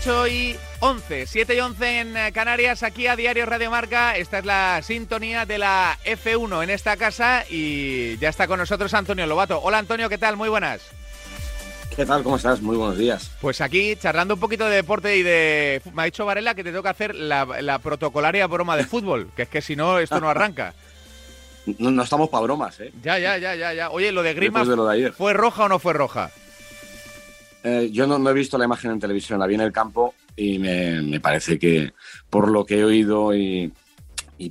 8 0.00 0.28
y 0.28 0.56
11, 0.80 1.26
7 1.26 1.54
y 1.56 1.60
11 1.60 2.00
en 2.00 2.16
eh, 2.16 2.32
Canarias, 2.32 2.84
aquí 2.84 3.08
a 3.08 3.16
Diario 3.16 3.46
Radio 3.46 3.70
Marca. 3.70 4.16
Esta 4.16 4.38
es 4.38 4.44
la 4.44 4.80
sintonía 4.82 5.44
de 5.44 5.58
la 5.58 5.98
F1 6.04 6.62
en 6.62 6.70
esta 6.70 6.96
casa 6.96 7.44
y 7.50 8.16
ya 8.18 8.28
está 8.28 8.46
con 8.46 8.58
nosotros 8.58 8.94
Antonio 8.94 9.26
Lobato. 9.26 9.60
Hola 9.60 9.78
Antonio, 9.78 10.08
¿qué 10.08 10.18
tal? 10.18 10.36
Muy 10.36 10.48
buenas. 10.48 10.82
¿Qué 11.96 12.06
tal? 12.06 12.22
¿Cómo 12.22 12.36
estás? 12.36 12.60
Muy 12.60 12.76
buenos 12.76 12.96
días. 12.96 13.30
Pues 13.40 13.60
aquí 13.60 13.96
charlando 13.96 14.34
un 14.34 14.40
poquito 14.40 14.66
de 14.66 14.76
deporte 14.76 15.16
y 15.16 15.22
de... 15.24 15.82
Me 15.92 16.02
ha 16.02 16.04
dicho 16.04 16.24
Varela 16.24 16.54
que 16.54 16.62
te 16.62 16.72
toca 16.72 16.90
hacer 16.90 17.16
la, 17.16 17.80
protocolaria 17.82 18.46
broma 18.46 18.76
de 18.76 18.84
fútbol, 18.84 19.30
que 19.34 19.42
es 19.42 19.48
que 19.48 19.62
si 19.62 19.74
no, 19.74 19.98
esto 19.98 20.20
no 20.20 20.28
arranca. 20.28 20.74
No, 21.78 22.02
estamos 22.02 22.30
para 22.30 22.44
bromas, 22.44 22.80
¿eh? 22.80 22.90
Ya, 23.02 23.18
ya, 23.18 23.36
ya, 23.36 23.54
ya, 23.54 23.74
ya. 23.74 23.90
Oye, 23.90 24.10
lo 24.10 24.22
de 24.22 24.32
Grimas, 24.32 24.66
¿fue 25.18 25.34
roja 25.34 25.64
o 25.64 25.68
no 25.68 25.78
fue 25.78 25.92
roja? 25.92 26.30
Eh, 27.64 27.90
yo 27.92 28.06
no, 28.06 28.30
he 28.30 28.34
visto 28.34 28.56
la 28.56 28.64
imagen 28.64 28.92
en 28.92 29.00
televisión, 29.00 29.40
la 29.40 29.46
vi 29.46 29.54
en 29.54 29.62
el 29.62 29.72
campo 29.72 30.14
y 30.36 30.58
me, 30.58 31.20
parece 31.20 31.58
que 31.58 31.92
por 32.30 32.48
lo 32.50 32.64
que 32.64 32.78
he 32.78 32.84
oído 32.84 33.34
y, 33.34 33.72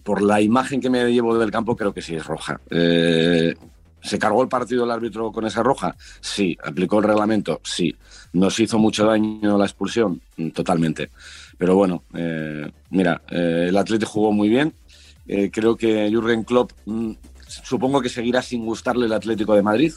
por 0.04 0.22
la 0.22 0.42
imagen 0.42 0.82
que 0.82 0.90
me 0.90 1.12
llevo 1.12 1.38
del 1.38 1.52
campo, 1.52 1.76
creo 1.76 1.94
que 1.94 2.02
sí 2.02 2.16
es 2.16 2.26
roja. 2.26 2.60
Eh, 2.70 3.56
¿Se 4.02 4.20
cargó 4.20 4.42
el 4.42 4.50
partido 4.50 4.84
el 4.84 4.92
árbitro 4.92 5.32
con 5.32 5.46
esa 5.46 5.64
roja? 5.64 5.96
Sí. 6.20 6.58
¿Aplicó 6.64 7.00
el 7.00 7.06
reglamento? 7.06 7.62
Sí. 7.64 7.96
¿Nos 8.34 8.60
hizo 8.60 8.78
mucho 8.78 9.06
daño 9.06 9.58
la 9.58 9.66
expulsión? 9.66 10.22
Mm, 10.36 10.50
totalmente. 10.50 11.10
Pero 11.58 11.76
bueno, 11.76 12.04
eh, 12.14 12.70
mira, 12.90 13.22
el 13.30 13.76
Atlético 13.76 14.12
jugó 14.12 14.32
muy 14.32 14.50
bien. 14.50 14.74
creo 15.52 15.76
que 15.76 16.10
Jürgen 16.10 16.44
Klopp, 16.44 16.72
mm, 16.86 17.14
supongo 17.48 18.02
que 18.02 18.10
seguirá 18.10 18.42
sin 18.42 18.66
gustarle 18.66 19.06
el 19.06 19.14
Atlético 19.14 19.56
de 19.56 19.64
Madrid. 19.64 19.94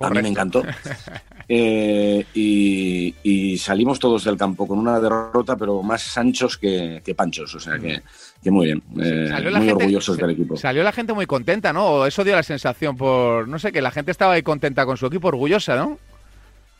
A 0.00 0.10
mí 0.10 0.20
me 0.20 0.28
encantó. 0.28 0.62
Eh, 1.48 2.24
y, 2.34 3.58
salimos 3.58 3.98
todos 3.98 4.24
del 4.24 4.36
campo 4.36 4.66
con 4.66 4.78
una 4.78 4.98
derrota, 4.98 5.56
pero 5.56 5.82
más 5.82 6.02
sanchos 6.02 6.56
que, 6.56 7.02
panchos. 7.16 7.54
O 7.54 7.60
sea 7.60 7.78
que, 7.78 8.02
muy 8.50 8.66
bien. 8.66 8.82
Eh, 9.00 9.30
muy 9.56 9.70
orgullosos 9.70 10.16
del 10.16 10.30
equipo. 10.30 10.56
Salió 10.56 10.82
la 10.82 10.92
gente 10.92 11.12
muy 11.12 11.26
contenta, 11.26 11.72
¿no? 11.72 12.06
Eso 12.06 12.24
dio 12.24 12.34
la 12.34 12.42
sensación 12.42 12.96
por. 12.96 13.46
No 13.46 13.58
sé, 13.58 13.70
que 13.72 13.82
la 13.82 13.90
gente 13.90 14.10
estaba 14.10 14.34
ahí 14.34 14.42
contenta 14.42 14.84
con 14.84 14.96
su 14.96 15.06
equipo, 15.06 15.28
orgullosa, 15.28 15.76
¿no? 15.76 15.98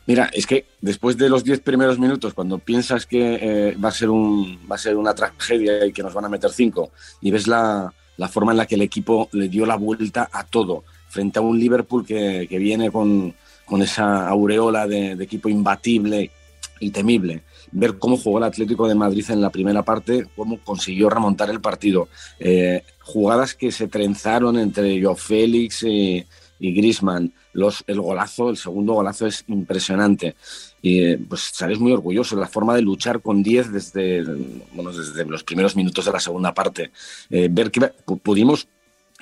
Mira, 0.07 0.31
es 0.33 0.47
que 0.47 0.67
después 0.81 1.17
de 1.17 1.29
los 1.29 1.45
10 1.45 1.61
primeros 1.61 1.99
minutos, 1.99 2.35
cuando 2.35 2.59
piensas 2.59 3.07
que 3.07 3.39
eh, 3.41 3.77
va, 3.77 3.91
a 3.91 3.93
ser 3.93 4.11
un, 4.11 4.59
va 4.71 4.75
a 4.75 4.79
ser 4.79 4.97
una 4.97 5.15
tragedia 5.15 5.87
y 5.87 5.93
que 5.93 6.03
nos 6.03 6.13
van 6.13 6.25
a 6.25 6.29
meter 6.29 6.51
5, 6.51 6.91
y 7.21 7.31
ves 7.31 7.47
la, 7.47 7.93
la 8.17 8.29
forma 8.29 8.51
en 8.51 8.59
la 8.59 8.67
que 8.67 8.75
el 8.75 8.83
equipo 8.83 9.29
le 9.33 9.49
dio 9.49 9.65
la 9.65 9.77
vuelta 9.77 10.29
a 10.33 10.45
todo, 10.45 10.83
frente 11.09 11.39
a 11.39 11.43
un 11.43 11.59
Liverpool 11.59 12.05
que, 12.05 12.47
que 12.51 12.59
viene 12.59 12.91
con, 12.91 13.33
con 13.73 13.81
esa 13.81 14.29
aureola 14.29 14.87
de, 14.87 15.13
equipo 15.13 15.49
imbatible 15.49 16.31
y 16.79 16.91
temible. 16.91 17.41
Ver 17.71 17.97
cómo 17.97 18.19
jugó 18.19 18.37
el 18.37 18.45
Atlético 18.45 18.87
de 18.87 18.95
Madrid 18.95 19.25
en 19.31 19.41
la 19.41 19.49
primera 19.49 19.83
parte, 19.83 20.27
cómo 20.37 20.59
consiguió 20.59 21.09
remontar 21.09 21.49
el 21.49 21.63
partido. 21.63 22.11
Eh, 22.39 22.83
jugadas 23.01 23.55
que 23.55 23.73
se 23.73 23.89
trenzaron 23.89 24.59
entre 24.59 25.03
Joe 25.03 25.17
Félix 25.17 25.85
y, 25.85 26.23
y 26.59 26.75
Grisman. 26.75 27.33
El 27.87 28.01
golazo, 28.03 28.51
el 28.51 28.59
segundo 28.59 28.93
golazo 28.93 29.27
es 29.27 29.43
impresionante. 29.49 30.37
Y 30.83 31.05
eh, 31.05 31.19
pues 31.27 31.41
sales 31.55 31.79
muy 31.79 31.93
orgulloso 31.93 32.37
de 32.37 32.43
la 32.43 32.49
forma 32.49 32.75
de 32.75 32.83
luchar 32.83 33.23
con 33.23 33.43
10 33.43 33.73
desde, 33.73 34.23
bueno, 34.75 34.93
desde 34.93 35.25
los 35.25 35.45
primeros 35.45 35.77
minutos 35.77 36.05
de 36.05 36.13
la 36.13 36.21
segunda 36.21 36.53
parte. 36.53 36.91
Eh, 37.31 37.49
ver 37.51 37.71
que 37.71 37.91
pudimos 38.23 38.69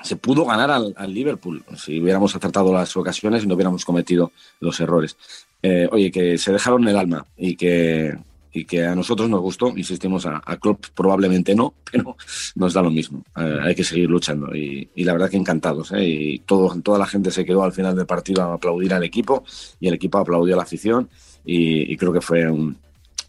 se 0.02 0.16
pudo 0.16 0.44
ganar 0.44 0.70
al, 0.70 1.14
Liverpool 1.14 1.64
si 1.76 2.00
hubiéramos 2.00 2.34
acertado 2.34 2.72
las 2.72 2.96
ocasiones 2.96 3.44
y 3.44 3.46
no 3.46 3.54
hubiéramos 3.54 3.84
cometido 3.84 4.32
los 4.60 4.80
errores. 4.80 5.16
Eh, 5.62 5.88
oye, 5.92 6.10
que 6.10 6.38
se 6.38 6.52
dejaron 6.52 6.86
el 6.88 6.96
alma 6.96 7.26
y 7.36 7.56
que, 7.56 8.16
y 8.52 8.64
que 8.64 8.86
a 8.86 8.94
nosotros 8.94 9.28
nos 9.28 9.40
gustó, 9.40 9.76
insistimos, 9.76 10.24
a, 10.26 10.40
a 10.44 10.56
Klopp 10.56 10.86
probablemente 10.94 11.54
no, 11.54 11.74
pero 11.90 12.16
nos 12.54 12.72
da 12.72 12.82
lo 12.82 12.90
mismo. 12.90 13.24
Eh, 13.36 13.58
hay 13.62 13.74
que 13.74 13.84
seguir 13.84 14.08
luchando 14.08 14.54
y, 14.54 14.88
la 14.96 15.12
verdad 15.12 15.30
que 15.30 15.36
encantados. 15.36 15.92
¿eh? 15.92 16.04
Y 16.04 16.38
todo, 16.40 16.80
toda 16.80 16.98
la 16.98 17.06
gente 17.06 17.30
se 17.30 17.44
quedó 17.44 17.62
al 17.62 17.72
final 17.72 17.94
del 17.94 18.06
partido 18.06 18.42
a 18.42 18.54
aplaudir 18.54 18.94
al 18.94 19.04
equipo 19.04 19.44
y 19.80 19.88
el 19.88 19.94
equipo 19.94 20.18
aplaudió 20.18 20.54
a 20.54 20.58
la 20.58 20.64
afición 20.64 21.08
y 21.44 21.96
creo 21.96 22.12
que 22.12 22.20
fue 22.20 22.48
un, 22.48 22.76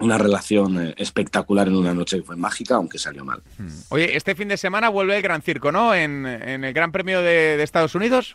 una 0.01 0.17
relación 0.17 0.81
eh, 0.81 0.94
espectacular 0.97 1.67
en 1.67 1.75
una 1.75 1.94
noche 1.94 2.17
que 2.17 2.23
fue 2.23 2.35
mágica, 2.35 2.75
aunque 2.75 2.97
salió 2.97 3.23
mal. 3.23 3.41
Hmm. 3.57 3.69
Oye, 3.89 4.16
este 4.16 4.35
fin 4.35 4.47
de 4.47 4.57
semana 4.57 4.89
vuelve 4.89 5.16
el 5.16 5.22
Gran 5.22 5.41
Circo, 5.41 5.72
¿no? 5.72 5.94
En, 5.94 6.25
el 6.25 6.73
Gran 6.73 6.91
Premio 6.91 7.22
de, 7.22 7.62
Estados 7.62 7.95
Unidos. 7.95 8.34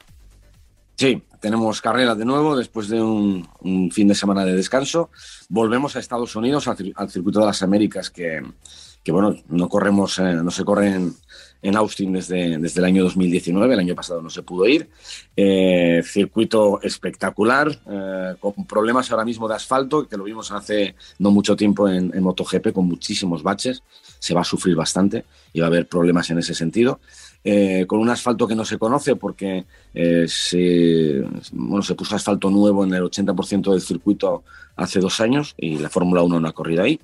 Sí, 0.96 1.22
tenemos 1.40 1.82
carrera 1.82 2.14
de 2.14 2.24
nuevo 2.24 2.56
después 2.56 2.88
de 2.88 3.02
un, 3.02 3.46
fin 3.92 4.08
de 4.08 4.14
semana 4.14 4.44
de 4.44 4.54
descanso. 4.54 5.10
Volvemos 5.48 5.94
a 5.96 5.98
Estados 5.98 6.34
Unidos, 6.36 6.68
al, 6.68 7.10
Circuito 7.10 7.40
de 7.40 7.46
las 7.46 7.62
Américas, 7.62 8.10
que, 8.10 8.42
que 9.06 9.12
bueno, 9.12 9.36
no 9.50 9.68
corremos, 9.68 10.18
eh, 10.18 10.34
no 10.34 10.50
se 10.50 10.64
corren 10.64 11.14
en 11.62 11.76
Austin 11.76 12.12
desde, 12.12 12.58
desde 12.58 12.80
el 12.80 12.86
año 12.86 13.04
2019, 13.04 13.74
el 13.74 13.78
año 13.78 13.94
pasado 13.94 14.20
no 14.20 14.28
se 14.28 14.42
pudo 14.42 14.66
ir. 14.66 14.90
Eh, 15.36 16.02
circuito 16.04 16.82
espectacular, 16.82 17.70
eh, 17.88 18.34
con 18.40 18.66
problemas 18.66 19.08
ahora 19.12 19.24
mismo 19.24 19.46
de 19.46 19.54
asfalto, 19.54 20.08
que 20.08 20.16
lo 20.16 20.24
vimos 20.24 20.50
hace 20.50 20.96
no 21.20 21.30
mucho 21.30 21.54
tiempo 21.54 21.88
en, 21.88 22.10
MotoGP, 22.20 22.72
con 22.72 22.88
muchísimos 22.88 23.44
baches. 23.44 23.84
Se 24.18 24.34
va 24.34 24.40
a 24.40 24.44
sufrir 24.44 24.74
bastante 24.74 25.24
y 25.52 25.60
va 25.60 25.66
a 25.66 25.68
haber 25.68 25.86
problemas 25.86 26.28
en 26.30 26.38
ese 26.38 26.52
sentido. 26.52 26.98
Con 27.86 28.00
un 28.00 28.10
asfalto 28.10 28.48
que 28.48 28.56
no 28.56 28.64
se 28.64 28.76
conoce 28.76 29.14
porque 29.14 29.66
se, 30.26 31.22
bueno, 31.52 31.82
se 31.82 31.94
puso 31.94 32.16
asfalto 32.16 32.50
nuevo 32.50 32.82
en 32.82 32.92
el 32.92 33.04
80% 33.04 33.70
del 33.70 33.80
circuito 33.80 34.42
hace 34.74 34.98
dos 34.98 35.20
años 35.20 35.54
y 35.56 35.78
la 35.78 35.88
Fórmula 35.88 36.22
1 36.24 36.40
no 36.40 36.48
ha 36.48 36.52
corrido 36.52 36.82
ahí 36.82 36.98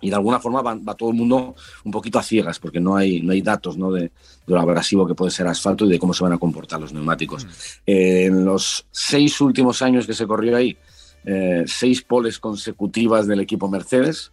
y 0.00 0.10
de 0.10 0.16
alguna 0.16 0.40
forma 0.40 0.62
va, 0.62 0.94
todo 0.94 1.10
el 1.10 1.16
mundo 1.16 1.54
un 1.84 1.92
poquito 1.92 2.18
a 2.18 2.22
ciegas 2.22 2.58
porque 2.58 2.80
no 2.80 2.96
hay, 2.96 3.20
no 3.20 3.32
hay 3.32 3.42
datos 3.42 3.76
¿no? 3.76 3.92
De, 3.92 4.10
lo 4.46 4.60
abrasivo 4.60 5.06
que 5.06 5.14
puede 5.14 5.30
ser 5.30 5.46
asfalto 5.46 5.84
y 5.84 5.90
de 5.90 5.98
cómo 5.98 6.12
se 6.12 6.24
van 6.24 6.32
a 6.32 6.38
comportar 6.38 6.80
los 6.80 6.92
neumáticos. 6.92 7.44
Mm. 7.44 7.48
Eh, 7.86 8.24
en 8.26 8.44
los 8.44 8.86
seis 8.90 9.40
últimos 9.40 9.82
años 9.82 10.06
que 10.06 10.14
se 10.14 10.26
corrió 10.26 10.56
ahí, 10.56 10.76
eh, 11.24 11.64
seis 11.66 12.02
poles 12.02 12.38
consecutivas 12.38 13.26
del 13.26 13.40
equipo 13.40 13.68
Mercedes, 13.68 14.32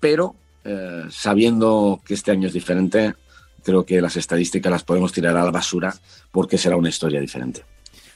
pero 0.00 0.34
eh, 0.64 1.04
sabiendo 1.10 2.00
que 2.04 2.14
este 2.14 2.30
año 2.30 2.48
es 2.48 2.54
diferente, 2.54 3.14
creo 3.62 3.84
que 3.84 4.00
las 4.00 4.16
estadísticas 4.16 4.72
las 4.72 4.84
podemos 4.84 5.12
tirar 5.12 5.36
a 5.36 5.44
la 5.44 5.50
basura 5.50 5.94
porque 6.30 6.58
será 6.58 6.76
una 6.76 6.88
historia 6.88 7.20
diferente. 7.20 7.64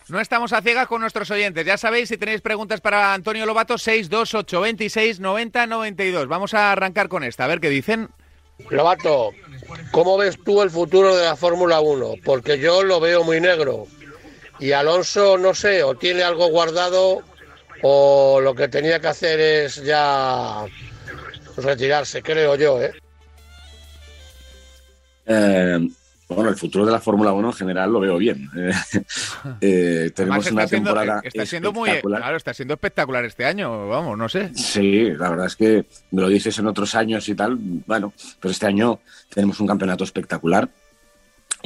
No 0.09 0.21
estamos 0.21 0.53
a 0.53 0.63
ciegas 0.63 0.87
con 0.87 1.01
nuestros 1.01 1.31
oyentes. 1.33 1.67
Ya 1.67 1.77
sabéis, 1.77 2.09
si 2.09 2.17
tenéis 2.17 2.41
preguntas 2.41 2.81
para 2.81 3.13
Antonio 3.13 3.45
Lobato, 3.45 3.77
628 3.77 4.61
26 4.61 5.19
90 5.21 5.67
92. 5.67 6.29
Vamos 6.29 6.55
a 6.55 6.71
arrancar 6.71 7.09
con 7.09 7.25
esta, 7.25 7.45
a 7.45 7.49
ver 7.49 7.61
qué 7.61 7.69
dicen. 7.69 8.09
Lobato, 8.71 9.33
¿cómo 9.91 10.17
ves 10.17 10.39
tú 10.45 10.63
el 10.63 10.71
futuro 10.71 11.17
de 11.17 11.25
la 11.25 11.35
Fórmula 11.35 11.81
1? 11.81 12.15
Porque 12.25 12.59
yo 12.59 12.85
lo 12.85 13.01
veo 13.01 13.25
muy 13.25 13.41
negro. 13.41 13.89
Y 14.61 14.73
Alonso, 14.73 15.37
no 15.39 15.55
sé, 15.55 15.83
o 15.83 15.97
tiene 15.97 16.23
algo 16.23 16.49
guardado 16.49 17.23
o 17.83 18.41
lo 18.41 18.55
que 18.55 18.69
tenía 18.69 19.01
que 19.01 19.09
hacer 19.09 19.41
es 19.41 19.83
ya 19.85 20.65
retirarse, 21.57 22.23
creo 22.23 22.55
yo, 22.55 22.81
¿eh? 22.81 22.93
eh 25.27 25.89
bueno, 26.29 26.51
el 26.51 26.57
futuro 26.57 26.85
de 26.85 26.93
la 26.93 27.01
Fórmula 27.01 27.33
1 27.33 27.49
en 27.49 27.55
general 27.55 27.93
lo 27.93 28.01
veo 28.01 28.19
bien. 28.19 28.51
Eh, 29.61 30.11
tenemos 30.15 30.51
una 30.51 30.67
temporada. 30.67 31.21
está 31.23 31.47
siendo 31.47 31.73
muy. 31.73 31.91
Claro, 32.01 32.37
está 32.37 32.53
siendo 32.53 32.75
espectacular 32.75 33.25
este 33.25 33.45
año, 33.45 33.89
vamos, 33.89 34.19
no 34.19 34.29
sé. 34.29 34.51
Sí, 34.55 35.11
la 35.11 35.31
verdad 35.31 35.47
es 35.47 35.57
que 35.57 35.87
me 36.11 36.23
lo 36.23 36.29
dices 36.29 36.59
en 36.59 36.67
otros 36.67 36.95
años 36.95 37.29
y 37.29 37.35
tal. 37.35 37.57
Bueno, 37.59 38.13
pero 38.41 38.51
este 38.51 38.67
año 38.67 39.01
tenemos 39.33 39.61
un 39.61 39.69
campeonato 39.69 40.03
espectacular. 40.03 40.69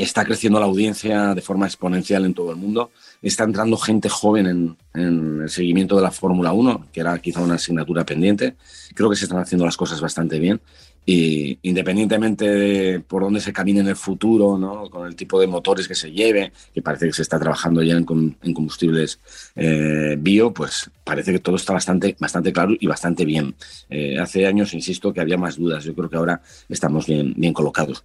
Está 0.03 0.25
creciendo 0.25 0.59
la 0.59 0.67
audiencia 0.67 1.35
de 1.35 1.43
forma 1.43 1.67
exponencial 1.67 2.25
en 2.25 2.33
todo 2.33 2.51
el 2.51 2.57
mundo. 2.57 2.91
Está 3.21 3.45
entrando 3.45 3.77
gente 3.77 4.09
joven 4.09 4.47
en, 4.95 5.43
el 5.43 5.51
seguimiento 5.51 5.97
de 5.97 6.03
la 6.03 6.11
Fórmula 6.11 6.53
1, 6.53 6.87
que 6.91 7.01
era 7.01 7.19
quizá 7.19 7.41
una 7.43 7.57
asignatura 7.57 8.05
pendiente. 8.05 8.57
Creo 8.95 9.11
que 9.11 9.17
se 9.17 9.27
están 9.27 9.41
haciendo 9.41 9.67
las 9.67 9.77
cosas 9.77 10.01
bastante 10.01 10.39
bien 10.39 10.61
y 11.05 11.59
independientemente 11.63 12.47
de 12.49 13.01
por 13.01 13.23
dónde 13.23 13.41
se 13.41 13.53
camine 13.53 13.81
en 13.81 13.89
el 13.89 13.97
futuro, 13.97 14.57
¿no? 14.57 14.89
con 14.89 15.07
el 15.07 15.17
tipo 15.17 15.39
de 15.39 15.47
motores 15.47 15.87
que 15.87 15.95
se 15.95 16.13
lleve, 16.13 16.53
que 16.73 16.83
parece 16.83 17.07
que 17.07 17.13
se 17.13 17.23
está 17.23 17.39
trabajando 17.39 17.83
ya 17.83 17.95
en, 17.95 18.05
combustibles 18.05 19.19
eh, 19.55 20.17
bio, 20.19 20.53
pues 20.53 20.91
parece 21.05 21.33
que 21.33 21.41
todo 21.41 21.57
está 21.57 21.75
bastante, 21.75 22.17
bastante 22.19 22.53
claro 22.53 22.75
y 22.79 22.87
bastante 22.87 23.25
bien. 23.27 23.55
Eh, 23.91 24.19
hace 24.19 24.47
años, 24.47 24.73
insisto, 24.73 25.13
que 25.13 25.21
había 25.21 25.37
más 25.37 25.57
dudas. 25.57 25.85
Yo 25.85 25.95
creo 25.95 26.09
que 26.09 26.17
ahora 26.17 26.41
estamos 26.69 27.07
bien, 27.07 27.35
bien 27.37 27.53
colocados. 27.53 28.05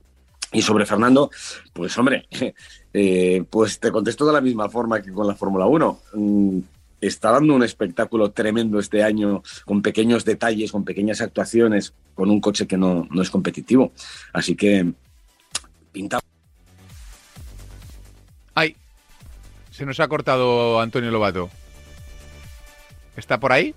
Y 0.56 0.62
sobre 0.62 0.86
Fernando, 0.86 1.30
pues 1.74 1.98
hombre, 1.98 2.28
eh, 2.94 3.44
pues 3.50 3.78
te 3.78 3.92
contesto 3.92 4.26
de 4.26 4.32
la 4.32 4.40
misma 4.40 4.70
forma 4.70 5.02
que 5.02 5.12
con 5.12 5.28
la 5.28 5.36
Fórmula 5.36 5.66
1 5.66 6.00
está 7.02 7.32
dando 7.32 7.54
un 7.54 7.64
espectáculo 7.64 8.32
tremendo 8.32 8.80
este 8.80 9.04
año, 9.04 9.44
con 9.66 9.82
pequeños 9.82 10.24
detalles, 10.24 10.72
con 10.72 10.86
pequeñas 10.86 11.20
actuaciones, 11.20 11.94
con 12.14 12.30
un 12.30 12.40
coche 12.40 12.68
que 12.68 12.78
no, 12.78 13.06
es 13.22 13.30
competitivo. 13.30 13.92
Así 14.32 14.56
que 14.56 14.94
pinta. 15.92 16.22
Ay, 18.54 18.78
se 19.72 19.86
nos 19.86 20.00
ha 20.00 20.08
cortado 20.08 20.80
Antonio 20.80 21.12
Lobato. 21.12 21.50
¿Está 23.18 23.42
por 23.42 23.52
ahí? 23.52 23.76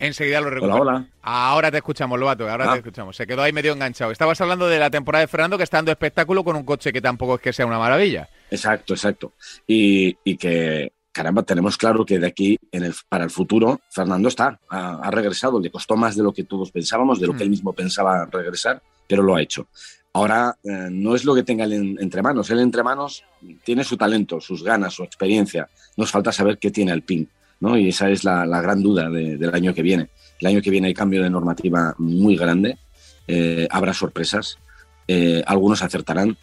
Enseguida 0.00 0.40
lo 0.40 0.46
Hola, 0.46 0.54
recuperamos. 0.56 0.80
hola. 0.88 1.06
Ahora 1.22 1.70
te 1.70 1.76
escuchamos, 1.76 2.18
Lobato, 2.18 2.48
ahora 2.50 2.70
Ah. 2.70 2.72
te 2.72 2.78
escuchamos. 2.78 3.14
Se 3.14 3.26
quedó 3.26 3.42
ahí 3.42 3.52
medio 3.52 3.72
enganchado. 3.74 4.10
Estabas 4.10 4.40
hablando 4.40 4.66
de 4.66 4.78
la 4.78 4.90
temporada 4.90 5.20
de 5.20 5.28
Fernando 5.28 5.58
que 5.58 5.64
está 5.64 5.76
dando 5.76 5.92
espectáculo 5.92 6.42
con 6.42 6.56
un 6.56 6.64
coche 6.64 6.92
que 6.92 7.02
tampoco 7.02 7.34
es 7.36 7.40
que 7.42 7.52
sea 7.52 7.66
una 7.66 7.78
maravilla. 7.78 8.28
Exacto, 8.50 8.94
exacto. 8.94 9.34
Y, 9.66 10.16
y 10.24 10.36
que, 10.38 10.92
caramba, 11.12 11.42
tenemos 11.42 11.76
claro 11.76 12.06
que 12.06 12.18
de 12.18 12.26
aquí 12.26 12.58
en 12.72 12.84
el, 12.84 12.94
para 13.10 13.24
el 13.24 13.30
futuro, 13.30 13.80
Fernando 13.90 14.28
está, 14.28 14.58
ha, 14.70 15.00
ha 15.06 15.10
regresado. 15.10 15.60
Le 15.60 15.70
costó 15.70 15.96
más 15.96 16.16
de 16.16 16.22
lo 16.22 16.32
que 16.32 16.44
todos 16.44 16.70
pensábamos, 16.72 17.20
de 17.20 17.26
lo 17.26 17.36
que 17.36 17.42
él 17.42 17.50
mismo 17.50 17.74
pensaba 17.74 18.24
regresar, 18.24 18.82
pero 19.06 19.22
lo 19.22 19.36
ha 19.36 19.42
hecho. 19.42 19.68
Ahora 20.14 20.56
eh, 20.64 20.88
no 20.90 21.14
es 21.14 21.24
lo 21.26 21.34
que 21.34 21.42
tenga 21.44 21.64
él 21.66 21.74
en- 21.74 21.98
entre 22.00 22.22
manos. 22.22 22.48
Él 22.50 22.58
entre 22.60 22.82
manos 22.82 23.22
tiene 23.62 23.84
su 23.84 23.96
talento, 23.98 24.40
sus 24.40 24.64
ganas, 24.64 24.94
su 24.94 25.04
experiencia. 25.04 25.68
Nos 25.98 26.10
falta 26.10 26.32
saber 26.32 26.58
qué 26.58 26.70
tiene 26.70 26.90
Alpine, 26.90 27.26
¿no? 27.60 27.76
Y 27.78 27.88
esa 27.88 28.10
es 28.10 28.24
la, 28.24 28.44
la 28.46 28.60
gran 28.60 28.82
duda 28.82 29.08
de- 29.08 29.36
del 29.36 29.54
año 29.54 29.72
que 29.74 29.82
viene. 29.82 30.08
El 30.40 30.46
año 30.48 30.62
que 30.62 30.70
viene 30.70 30.88
hay 30.88 30.94
cambio 30.94 31.22
de 31.22 31.30
normativa 31.30 31.94
muy 31.98 32.36
grande, 32.36 32.78
eh, 33.28 33.68
habrá 33.70 33.92
sorpresas, 33.94 34.58
eh, 35.06 35.42
algunos 35.46 35.82
acertarán, 35.82 36.36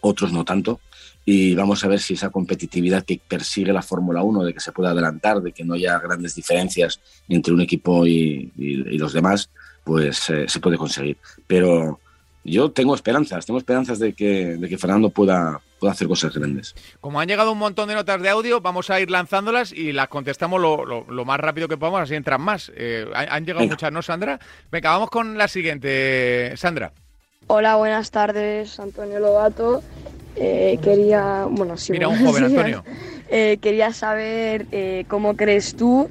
otros 0.00 0.32
no 0.32 0.44
tanto, 0.44 0.80
y 1.24 1.54
vamos 1.56 1.82
a 1.82 1.88
ver 1.88 1.98
si 1.98 2.14
esa 2.14 2.30
competitividad 2.30 3.04
que 3.04 3.20
persigue 3.26 3.72
la 3.72 3.82
Fórmula 3.82 4.22
1, 4.22 4.44
de 4.44 4.54
que 4.54 4.60
se 4.60 4.70
pueda 4.70 4.90
adelantar, 4.90 5.40
de 5.42 5.50
que 5.52 5.64
no 5.64 5.74
haya 5.74 5.98
grandes 5.98 6.34
diferencias 6.36 7.00
entre 7.28 7.52
un 7.52 7.60
equipo 7.60 8.06
y 8.06 8.52
los 8.96 9.12
demás, 9.12 9.50
pues 9.82 10.30
eh, 10.30 10.44
se 10.48 10.60
puede 10.60 10.76
conseguir. 10.76 11.16
Pero 11.46 11.98
yo 12.46 12.70
tengo 12.70 12.94
esperanzas, 12.94 13.44
tengo 13.44 13.58
esperanzas 13.58 13.98
de 13.98 14.12
que, 14.12 14.56
de 14.56 14.68
que 14.68 14.78
Fernando 14.78 15.10
pueda, 15.10 15.60
pueda 15.80 15.92
hacer 15.92 16.06
cosas 16.08 16.32
grandes. 16.34 16.74
Como 17.00 17.20
han 17.20 17.28
llegado 17.28 17.52
un 17.52 17.58
montón 17.58 17.88
de 17.88 17.94
notas 17.94 18.22
de 18.22 18.28
audio, 18.28 18.60
vamos 18.60 18.88
a 18.90 19.00
ir 19.00 19.10
lanzándolas 19.10 19.72
y 19.72 19.92
las 19.92 20.08
contestamos 20.08 20.60
lo, 20.60 20.84
lo- 20.86 21.04
lo 21.10 21.24
más 21.24 21.38
rápido 21.40 21.68
que 21.68 21.76
podamos, 21.76 22.00
así 22.00 22.14
entran 22.14 22.40
más. 22.40 22.70
Eh, 22.76 23.04
han, 23.14 23.28
han 23.30 23.44
llegado 23.44 23.60
Venga. 23.60 23.74
muchas, 23.74 23.92
¿no, 23.92 24.00
Sandra? 24.02 24.38
Venga, 24.70 24.90
vamos 24.90 25.10
con 25.10 25.36
la 25.36 25.48
siguiente, 25.48 26.56
Sandra. 26.56 26.92
Hola, 27.48 27.76
buenas 27.76 28.10
tardes, 28.10 28.78
Antonio 28.80 29.18
Lobato. 29.20 29.82
Eh, 30.36 30.78
quería, 30.82 31.46
bueno, 31.48 31.76
sí, 31.76 31.92
Mira, 31.92 32.08
un 32.08 32.24
joven. 32.24 32.44
Antonio. 32.44 32.84
Eh, 33.30 33.58
quería 33.60 33.92
saber 33.92 34.66
eh, 34.70 35.04
cómo 35.08 35.34
crees 35.36 35.74
tú 35.76 36.08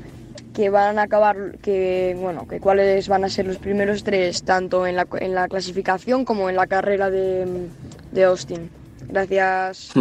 que 0.56 0.69
van 0.69 0.98
a 1.00 1.04
acabar, 1.04 1.57
que 1.62 2.16
bueno, 2.19 2.48
que 2.48 2.60
cuáles 2.60 3.07
van 3.10 3.25
a 3.25 3.30
ser 3.30 3.46
los 3.46 3.57
primeros 3.57 4.04
tres, 4.04 4.44
tanto 4.44 4.88
en 4.88 4.96
la, 4.96 5.06
en 5.19 5.36
la 5.36 5.48
clasificación 5.48 6.24
como 6.25 6.50
en 6.50 6.56
la 6.56 6.66
carrera 6.68 7.10
de, 7.12 7.68
de 8.12 8.24
Austin. 8.24 8.69
Gracias. 9.07 9.92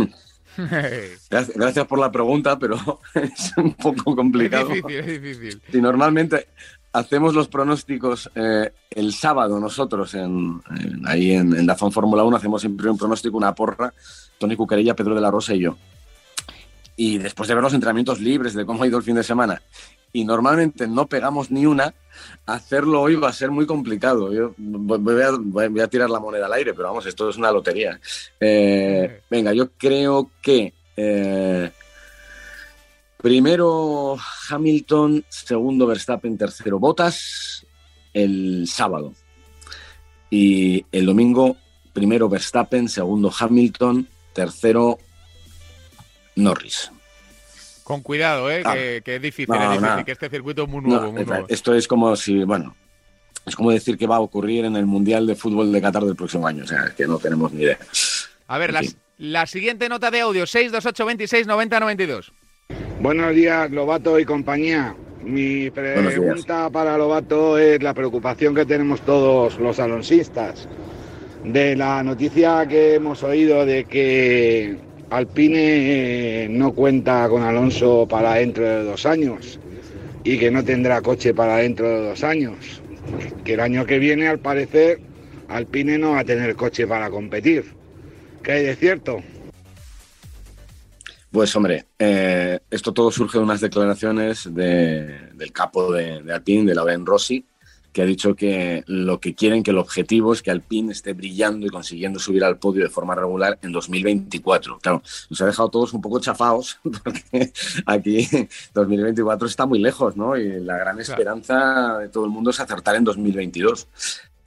Gracias, 0.57 1.57
gracias 1.57 1.85
por 1.89 1.99
la 1.99 2.13
pregunta, 2.13 2.57
pero 2.61 2.77
es 3.15 3.53
un 3.57 3.75
poco 3.75 4.11
es 4.13 4.17
complicado. 4.17 4.69
difícil, 4.69 4.99
es 5.01 5.07
difícil. 5.23 5.63
Si 5.73 5.81
normalmente 5.81 6.47
hacemos 6.93 7.35
los 7.35 7.49
pronósticos 7.49 8.31
eh, 8.37 8.71
el 8.91 9.13
sábado 9.13 9.59
nosotros 9.59 10.15
en, 10.15 10.63
en- 10.79 11.03
ahí 11.09 11.33
en, 11.33 11.57
en 11.57 11.67
Dazón 11.67 11.91
Fórmula 11.91 12.23
1, 12.23 12.37
hacemos 12.37 12.61
siempre 12.61 12.89
un 12.89 12.97
pronóstico, 12.97 13.37
una 13.37 13.53
porra, 13.53 13.93
Tony 14.39 14.55
Cuquerella, 14.55 14.95
Pedro 14.95 15.17
de 15.17 15.21
la 15.23 15.31
Rosa 15.33 15.55
y 15.55 15.59
yo. 15.63 15.77
Y 16.95 17.19
después 17.19 17.49
de 17.49 17.55
ver 17.57 17.63
los 17.65 17.75
entrenamientos 17.75 18.21
libres, 18.21 18.55
de 18.55 18.65
cómo 18.65 18.85
ha 18.85 18.87
ido 18.87 18.99
el 18.99 19.03
fin 19.03 19.17
de 19.17 19.25
semana, 19.25 19.61
y 20.15 20.25
normalmente 20.25 20.87
no 20.87 21.09
pegamos 21.09 21.51
ni 21.51 21.67
una, 21.67 21.93
hacerlo 22.47 23.03
hoy 23.03 23.17
va 23.17 23.31
a 23.31 23.33
ser 23.33 23.51
muy 23.51 23.67
complicado. 23.67 24.33
Yo 24.33 24.55
voy 24.57 25.23
a, 25.23 25.33
voy 25.33 25.89
tirar 25.89 26.09
la 26.09 26.21
moneda 26.21 26.47
al 26.47 26.53
aire, 26.53 26.73
pero 26.73 26.87
vamos, 26.89 27.05
esto 27.05 27.29
es 27.29 27.37
una 27.37 27.51
lotería. 27.51 28.01
Eh, 28.39 29.23
venga, 29.29 29.53
yo 29.53 29.73
creo 29.73 30.31
que 30.41 30.73
eh, 30.97 31.69
primero 33.17 34.17
Hamilton, 34.49 35.25
segundo 35.29 35.89
Verstappen, 35.89 36.39
tercero 36.39 36.79
Bottas, 36.79 37.67
el 38.13 38.69
sábado. 38.69 39.15
Y 40.31 40.87
el 40.93 41.07
domingo, 41.07 41.57
primero 41.93 42.29
Verstappen, 42.29 42.89
segundo 42.89 43.33
Hamilton, 43.37 44.09
tercero 44.33 44.97
Norris. 46.37 46.93
Con 47.85 48.01
cuidado, 48.01 48.51
¿eh? 48.51 48.63
Ah. 48.65 48.75
que, 48.75 49.03
que 49.05 49.17
es 49.17 49.23
difícil, 49.23 49.55
No, 49.55 49.73
es 49.75 49.81
difícil, 49.81 50.05
que 50.07 50.13
este 50.13 50.31
circuito 50.31 50.63
es 50.65 50.69
muy 50.69 50.81
No, 50.81 50.89
nuevo, 50.89 51.13
muy 51.13 51.25
nuevo. 51.25 51.47
esto 51.49 51.75
es 51.75 51.87
como 51.87 52.17
si, 52.17 52.43
bueno, 52.43 52.75
es 53.47 53.55
como 53.55 53.71
decir 53.71 53.99
que 53.99 54.07
va 54.07 54.17
a 54.17 54.21
ocurrir 54.21 54.65
en 54.65 54.75
el 54.77 54.87
Mundial 54.87 55.27
de 55.27 55.37
Fútbol 55.37 55.71
de 55.71 55.83
Qatar 55.83 56.05
del 56.05 56.17
próximo 56.17 56.47
año. 56.47 56.65
O 56.65 56.67
sea, 56.67 56.85
es 56.85 56.95
que 56.95 57.07
no 57.07 57.19
tenemos 57.19 57.53
ni 57.53 57.63
idea. 57.65 57.79
A 58.49 58.59
ver, 58.59 58.75
la, 59.19 59.47
siguiente 59.47 59.89
nota 59.89 60.11
de 60.11 60.23
audio, 60.23 60.47
628 60.47 61.05
26 61.07 61.47
90 61.47 61.81
92. 61.81 62.33
Buenos 63.01 63.35
días, 63.35 63.71
Lobato 63.71 64.19
y 64.19 64.25
compañía. 64.25 64.97
Mi 65.23 65.71
pregunta 65.71 66.71
para 66.71 66.97
Lobato 66.97 67.59
es 67.59 67.83
la 67.83 67.93
preocupación 67.93 68.55
que 68.55 68.65
tenemos 68.65 69.03
todos 69.03 69.59
los 69.59 69.79
alonsistas 69.79 70.69
de 71.45 71.77
la 71.77 72.03
noticia 72.03 72.67
que 72.67 72.95
hemos 72.95 73.23
oído 73.23 73.67
de 73.67 73.85
que 73.85 74.79
Alpine 75.15 76.45
eh, 76.45 76.49
no 76.49 76.73
cuenta 76.73 77.29
con 77.29 77.43
Alonso 77.43 78.07
para 78.09 78.35
dentro 78.35 78.65
de 78.65 78.83
dos 78.85 79.07
años 79.07 79.59
y 80.25 80.39
que 80.39 80.51
no 80.51 80.65
tendrá 80.65 81.01
coche 81.03 81.33
para 81.35 81.57
dentro 81.59 81.89
de 81.89 82.09
dos 82.09 82.25
años. 82.25 82.83
Que 83.45 83.55
el 83.55 83.61
año 83.61 83.85
que 83.87 83.99
viene, 83.99 84.27
al 84.29 84.39
parecer, 84.39 84.99
Alpine 85.49 85.99
no 85.99 86.13
va 86.13 86.21
a 86.21 86.25
tener 86.25 86.57
coche 86.57 86.87
para 86.87 87.11
competir. 87.11 87.65
¿Qué 88.43 88.53
hay 88.53 88.65
de 88.65 88.77
cierto? 88.77 89.23
Pues 91.31 91.55
hombre, 91.57 91.85
eh, 91.99 92.61
esto 92.71 92.93
todo 92.93 93.11
surge 93.11 93.39
de 93.39 93.45
unas 93.45 93.61
declaraciones 93.61 94.49
de- 94.55 95.31
del 95.35 95.53
capo 95.53 95.93
de, 95.93 96.23
de 96.23 96.33
Alpine, 96.33 96.65
de 96.65 96.75
Lauren 96.75 97.05
Rossi, 97.05 97.45
que 97.95 98.03
ha 98.03 98.05
dicho 98.05 98.35
que 98.35 98.83
lo 98.89 99.21
que 99.21 99.35
quieren, 99.35 99.63
que 99.63 99.71
el 99.71 99.79
objetivo 99.79 100.33
es 100.35 100.43
que 100.43 100.51
Alpine 100.51 100.93
esté 100.93 101.13
brillando 101.15 101.65
y 101.67 101.71
consiguiendo 101.71 102.19
subir 102.19 102.43
al 102.45 102.59
podio 102.59 102.83
de 102.83 102.91
forma 102.91 103.15
regular 103.15 103.59
en 103.63 103.73
2024. 103.73 104.81
Claro, 104.81 105.01
nos 105.31 105.41
ha 105.41 105.47
dejado 105.47 105.69
todos 105.71 105.93
un 105.95 106.03
poco 106.03 106.19
chafados, 106.21 106.79
porque 106.83 107.53
aquí 107.87 108.29
2024 108.75 109.47
está 109.47 109.65
muy 109.65 109.79
lejos, 109.79 110.17
¿no? 110.17 110.37
Y 110.37 110.61
la 110.61 110.77
gran 110.77 111.01
esperanza 111.01 111.99
de 111.99 112.09
todo 112.09 112.25
el 112.25 112.31
mundo 112.33 112.51
es 112.51 112.61
acertar 112.61 112.97
en 112.97 113.05
2022. 113.05 113.87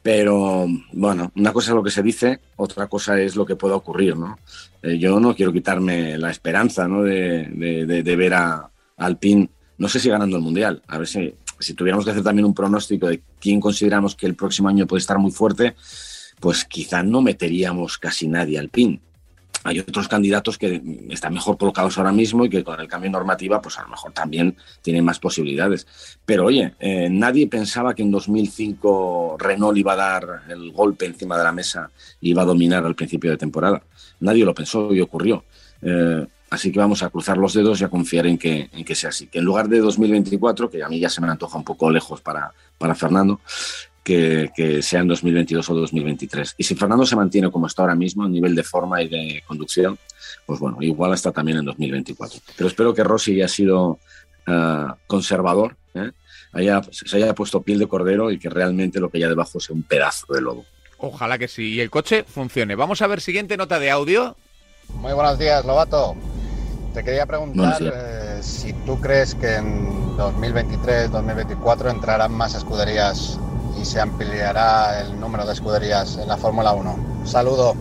Pero 0.03 0.67
bueno, 0.93 1.31
una 1.35 1.51
cosa 1.51 1.71
es 1.71 1.75
lo 1.75 1.83
que 1.83 1.91
se 1.91 2.03
dice, 2.03 2.39
otra 2.55 2.87
cosa 2.87 3.19
es 3.19 3.35
lo 3.35 3.45
que 3.45 3.55
pueda 3.55 3.75
ocurrir, 3.75 4.15
¿no? 4.15 4.37
Eh, 4.81 4.97
yo 4.99 5.19
no 5.19 5.35
quiero 5.35 5.51
quitarme 5.51 6.17
la 6.17 6.31
esperanza, 6.31 6.87
¿no? 6.87 7.03
De, 7.03 7.45
de- 7.51 7.85
de- 7.85 8.03
de 8.03 8.15
ver 8.15 8.33
a, 8.35 8.53
a 8.55 8.69
Alpine, 8.97 9.49
no 9.77 9.89
sé 9.89 9.99
si 9.99 10.09
ganando 10.09 10.37
el 10.37 10.43
Mundial, 10.43 10.81
a 10.87 10.97
ver 10.97 11.07
si, 11.07 11.33
si 11.59 11.73
tuviéramos 11.73 12.05
que 12.05 12.11
hacer 12.11 12.23
también 12.23 12.45
un 12.45 12.53
pronóstico 12.53 13.07
de 13.07 13.21
quién 13.39 13.59
consideramos 13.59 14.15
que 14.15 14.25
el 14.25 14.35
próximo 14.35 14.69
año 14.69 14.87
puede 14.87 15.01
estar 15.01 15.17
muy 15.17 15.31
fuerte, 15.31 15.75
pues 16.39 16.65
quizá 16.65 17.03
no 17.03 17.21
meteríamos 17.21 17.97
casi 17.97 18.27
nadie 18.27 18.59
al 18.59 18.69
PIN. 18.69 19.01
Hay 19.63 19.79
otros 19.79 20.07
candidatos 20.07 20.57
que 20.57 20.81
están 21.09 21.33
mejor 21.33 21.57
colocados 21.57 21.97
ahora 21.97 22.11
mismo 22.11 22.45
y 22.45 22.49
que 22.49 22.63
con 22.63 22.79
el 22.79 22.87
cambio 22.87 23.09
de 23.09 23.13
normativa, 23.13 23.61
pues 23.61 23.77
a 23.77 23.81
lo 23.81 23.89
mejor 23.89 24.13
también 24.13 24.55
tienen 24.81 25.03
más 25.03 25.19
posibilidades. 25.19 25.87
Pero 26.25 26.45
oye, 26.45 26.75
eh, 26.79 27.09
nadie 27.09 27.47
pensaba 27.47 27.93
que 27.93 28.03
en 28.03 28.11
2005 28.11 29.35
Renault 29.37 29.77
iba 29.77 29.93
a 29.93 29.95
dar 29.95 30.43
el 30.47 30.71
golpe 30.71 31.05
encima 31.05 31.37
de 31.37 31.43
la 31.43 31.51
mesa 31.51 31.89
y 32.21 32.29
iba 32.29 32.43
a 32.43 32.45
dominar 32.45 32.85
al 32.85 32.95
principio 32.95 33.31
de 33.31 33.37
temporada. 33.37 33.81
Nadie 34.21 34.45
lo 34.45 34.53
pensó 34.53 34.93
y 34.93 35.01
ocurrió. 35.01 35.43
Eh, 35.81 36.25
así 36.49 36.71
que 36.71 36.79
vamos 36.79 37.03
a 37.03 37.09
cruzar 37.09 37.37
los 37.37 37.53
dedos 37.53 37.81
y 37.81 37.83
a 37.83 37.89
confiar 37.89 38.27
en 38.27 38.37
que, 38.37 38.69
en 38.71 38.85
que 38.85 38.95
sea 38.95 39.09
así. 39.09 39.27
Que 39.27 39.39
en 39.39 39.45
lugar 39.45 39.67
de 39.67 39.79
2024, 39.79 40.69
que 40.69 40.83
a 40.83 40.89
mí 40.89 40.99
ya 40.99 41.09
se 41.09 41.21
me 41.21 41.27
antoja 41.27 41.57
un 41.57 41.63
poco 41.63 41.89
lejos 41.89 42.21
para, 42.21 42.51
para 42.77 42.95
Fernando, 42.95 43.41
que, 44.03 44.49
que 44.55 44.81
sea 44.81 45.01
en 45.01 45.07
2022 45.07 45.69
o 45.69 45.75
2023. 45.75 46.55
Y 46.57 46.63
si 46.63 46.75
Fernando 46.75 47.05
se 47.05 47.15
mantiene 47.15 47.51
como 47.51 47.67
está 47.67 47.83
ahora 47.83 47.95
mismo, 47.95 48.23
a 48.23 48.29
nivel 48.29 48.55
de 48.55 48.63
forma 48.63 49.01
y 49.01 49.09
de 49.09 49.43
conducción, 49.45 49.97
pues 50.45 50.59
bueno, 50.59 50.77
igual 50.81 51.13
hasta 51.13 51.31
también 51.31 51.57
en 51.57 51.65
2024. 51.65 52.39
Pero 52.55 52.67
espero 52.67 52.93
que 52.93 53.03
Rossi 53.03 53.33
haya 53.33 53.47
sido 53.47 53.99
uh, 54.47 54.93
conservador, 55.07 55.75
¿eh? 55.93 56.11
haya, 56.53 56.81
se 56.91 57.17
haya 57.17 57.35
puesto 57.35 57.61
piel 57.61 57.79
de 57.79 57.87
cordero 57.87 58.31
y 58.31 58.39
que 58.39 58.49
realmente 58.49 58.99
lo 58.99 59.09
que 59.09 59.17
haya 59.17 59.27
debajo 59.27 59.59
sea 59.59 59.75
un 59.75 59.83
pedazo 59.83 60.33
de 60.33 60.41
lobo. 60.41 60.65
Ojalá 60.97 61.37
que 61.37 61.47
sí. 61.47 61.73
Y 61.73 61.81
el 61.81 61.89
coche 61.89 62.23
funcione. 62.23 62.75
Vamos 62.75 63.01
a 63.01 63.07
ver 63.07 63.21
siguiente 63.21 63.57
nota 63.57 63.79
de 63.79 63.91
audio. 63.91 64.35
Muy 64.95 65.13
buenos 65.13 65.37
días, 65.37 65.65
Lobato. 65.65 66.15
Te 66.97 67.03
quería 67.03 67.27
preguntar 67.27 67.77
eh, 67.79 68.41
si 68.41 68.73
tú 68.73 68.99
crees 68.99 69.35
que 69.35 69.53
en 69.53 70.17
2023-2024 70.17 71.91
entrarán 71.91 72.33
más 72.33 72.55
escuderías 72.55 73.39
y 73.79 73.85
se 73.85 74.01
ampliará 74.01 75.01
el 75.01 75.19
número 75.19 75.45
de 75.45 75.53
escuderías 75.53 76.17
en 76.17 76.27
la 76.27 76.37
Fórmula 76.37 76.73
1. 76.73 77.23
Saludo. 77.23 77.75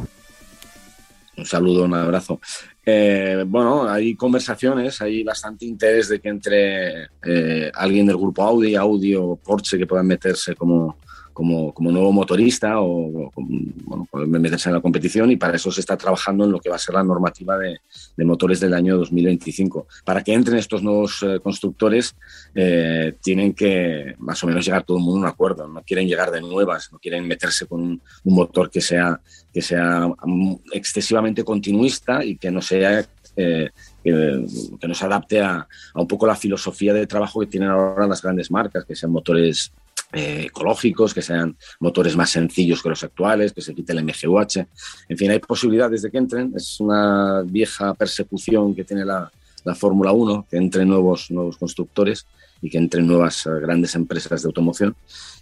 Un 1.35 1.47
saludo, 1.47 1.85
un 1.85 1.95
abrazo. 1.95 2.39
Eh, 2.85 3.43
bueno, 3.47 3.89
hay 3.89 4.15
conversaciones, 4.17 5.01
hay 5.01 5.25
bastante 5.25 5.65
interés 5.65 6.11
de 6.11 6.21
que 6.21 6.29
entre 6.29 7.05
eh, 7.25 7.73
alguien 7.73 8.05
del 8.05 8.19
grupo 8.19 8.43
Audi, 8.43 8.75
Audi 8.75 9.15
o 9.15 9.37
Porsche 9.37 9.79
que 9.79 9.87
puedan 9.87 10.09
meterse 10.09 10.55
como, 10.55 10.99
como, 11.37 11.75
como 11.75 11.93
nuevo 11.93 12.13
motorista 12.13 12.81
o, 12.81 13.31
bueno, 13.37 14.09
meterse 14.27 14.71
en 14.71 14.75
la 14.75 14.81
competición 14.81 15.31
y 15.31 15.37
para 15.37 15.57
eso 15.57 15.71
se 15.71 15.81
está 15.81 15.95
trabajando 15.95 16.47
en 16.47 16.51
lo 16.51 16.59
que 16.59 16.71
va 16.71 16.77
a 16.77 16.79
ser 16.79 16.95
la 16.95 17.05
normativa 17.05 17.59
de, 17.59 17.79
motores 18.25 18.59
del 18.59 18.73
año 18.73 18.97
2025. 18.97 19.87
Para 20.03 20.25
que 20.25 20.33
entren 20.33 20.57
estos 20.57 20.83
nuevos 20.83 21.23
eh, 21.23 21.39
constructores 21.41 22.17
eh, 22.55 23.19
tienen 23.23 23.53
que 23.53 24.15
más 24.17 24.43
o 24.43 24.47
menos 24.47 24.65
llegar 24.65 24.85
todo 24.85 24.97
el 24.97 25.03
mundo 25.03 25.19
a 25.19 25.21
un 25.25 25.35
acuerdo, 25.35 25.69
no 25.69 25.83
quieren 25.83 26.09
llegar 26.09 26.31
de 26.31 26.41
nuevas, 26.41 26.91
no 26.91 26.99
quieren 26.99 27.29
meterse 27.29 27.67
con 27.67 27.83
un, 27.83 28.01
motor 28.25 28.71
que 28.71 28.81
sea, 28.81 29.21
que 29.53 29.61
sea 29.61 30.09
mm, 30.25 30.55
excesivamente 30.73 31.45
continuista 31.45 32.25
y 32.25 32.39
que 32.39 32.51
no 32.51 32.63
sea 32.63 33.01
eh, 33.37 33.69
que, 34.03 34.47
que, 34.81 34.89
nos 34.89 35.03
adapte 35.03 35.43
a, 35.43 35.69
un 35.97 36.09
poco 36.09 36.27
la 36.27 36.35
filosofía 36.35 36.95
de 36.95 37.07
trabajo 37.07 37.41
que 37.41 37.47
tienen 37.47 37.69
ahora 37.69 38.07
las 38.07 38.23
grandes 38.23 38.51
marcas, 38.51 38.87
que 38.87 38.97
sean 38.97 39.13
motores 39.13 39.71
eh, 40.13 40.45
ecológicos, 40.47 41.13
que 41.13 41.23
sean 41.23 41.57
motores 41.81 42.17
más 42.17 42.31
sencillos 42.31 42.83
que 42.83 42.89
los 42.89 43.03
actuales, 43.03 43.53
que 43.53 43.61
se 43.61 43.75
quite 43.75 43.93
el 43.93 44.05
MGUH. 44.05 44.67
En 45.09 45.19
fin, 45.19 45.31
hay 45.31 45.39
posibilidades 45.41 46.03
de 46.03 46.11
que 46.11 46.19
entren. 46.19 46.53
Es 46.57 46.81
una 46.81 47.43
vieja 47.43 47.93
persecución 47.95 48.75
que 48.75 48.85
tiene 48.85 49.05
la, 49.05 49.31
la 49.65 49.75
Fórmula 49.75 50.13
1, 50.13 50.47
que 50.49 50.57
entren 50.57 50.89
nuevos, 50.89 51.31
nuevos 51.31 51.57
constructores 51.57 52.27
y 52.63 52.71
que 52.71 52.79
entren 52.79 53.07
nuevas 53.07 53.47
uh, 53.47 53.61
grandes 53.61 53.95
empresas 53.95 54.43
de 54.43 54.47
automoción. 54.47 54.97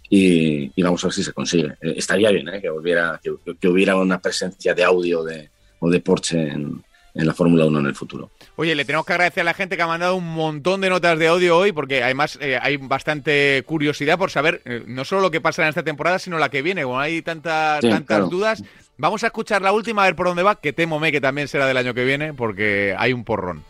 Y, 0.09 0.71
y, 0.75 0.83
vamos 0.83 1.03
a 1.03 1.07
ver 1.07 1.13
si 1.13 1.23
se 1.23 1.33
consigue. 1.33 1.73
Eh, 1.81 1.93
estaría 1.97 2.29
bien 2.31 2.47
¿eh? 2.49 2.61
que, 2.61 2.69
volviera, 2.69 3.19
que, 3.23 3.35
que, 3.59 3.67
hubiera 3.67 3.95
una 3.95 4.19
presencia 4.19 4.73
de 4.73 4.83
audio 4.83 5.23
de, 5.23 5.49
o 5.79 5.89
de 5.89 5.99
Porsche 5.99 6.49
en, 6.49 6.83
en 7.15 7.25
la 7.25 7.33
Fórmula 7.33 7.65
1 7.65 7.79
en 7.79 7.85
el 7.85 7.95
futuro. 7.95 8.29
Oye, 8.57 8.75
le 8.75 8.85
tenemos 8.85 9.05
que 9.05 9.13
agradecer 9.13 9.41
a 9.41 9.45
la 9.45 9.53
gente 9.53 9.77
que 9.77 9.81
ha 9.81 9.87
mandado 9.87 10.15
un 10.15 10.27
montón 10.33 10.81
de 10.81 10.89
notas 10.89 11.17
de 11.17 11.27
audio 11.27 11.57
hoy, 11.57 11.71
porque 11.71 12.03
además 12.03 12.37
eh, 12.41 12.59
hay 12.61 12.77
bastante 12.77 13.63
curiosidad 13.65 14.17
por 14.17 14.31
saber 14.31 14.61
eh, 14.65 14.83
no 14.85 15.05
solo 15.05 15.21
lo 15.21 15.31
que 15.31 15.41
pasa 15.41 15.63
en 15.63 15.69
esta 15.69 15.83
temporada, 15.83 16.19
sino 16.19 16.37
la 16.37 16.49
que 16.49 16.61
viene. 16.61 16.83
Como 16.83 16.99
hay 16.99 17.21
tantas, 17.21 17.81
sí, 17.81 17.89
tantas 17.89 18.17
claro. 18.17 18.27
dudas, 18.27 18.63
vamos 18.97 19.23
a 19.23 19.27
escuchar 19.27 19.61
la 19.61 19.71
última, 19.71 20.03
a 20.03 20.05
ver 20.05 20.15
por 20.15 20.27
dónde 20.27 20.43
va, 20.43 20.55
que 20.55 20.73
temome 20.73 21.11
que 21.11 21.21
también 21.21 21.47
será 21.47 21.65
del 21.65 21.77
año 21.77 21.93
que 21.93 22.03
viene, 22.03 22.33
porque 22.33 22.93
hay 22.97 23.13
un 23.13 23.23
porrón. 23.23 23.63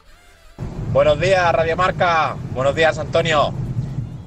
Buenos 0.92 1.20
días, 1.20 1.54
Radio 1.54 1.78
Marca. 1.78 2.36
Buenos 2.54 2.76
días, 2.76 2.98
Antonio. 2.98 3.54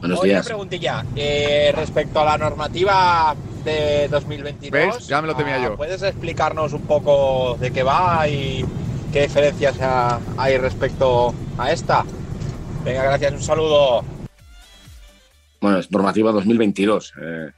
Buenos 0.00 0.20
Oye, 0.20 0.30
días. 0.30 0.46
preguntilla. 0.46 1.04
Eh, 1.16 1.72
respecto 1.74 2.20
a 2.20 2.24
la 2.24 2.38
normativa 2.38 3.34
de 3.64 4.06
2022, 4.08 4.70
¿Ves? 4.70 5.08
Ya 5.08 5.20
me 5.20 5.26
lo 5.26 5.34
temía 5.34 5.56
ah, 5.56 5.64
yo. 5.64 5.76
¿Puedes 5.76 6.02
explicarnos 6.02 6.72
un 6.72 6.82
poco 6.82 7.56
de 7.58 7.72
qué 7.72 7.82
va 7.82 8.28
y 8.28 8.64
qué 9.12 9.22
diferencias 9.22 9.76
hay 10.36 10.58
respecto 10.58 11.34
a 11.56 11.72
esta? 11.72 12.04
Venga, 12.84 13.02
gracias, 13.04 13.32
un 13.32 13.42
saludo. 13.42 14.04
Bueno, 15.60 15.78
es 15.78 15.90
normativa 15.90 16.30
2022, 16.32 17.14
eh, 17.20 17.50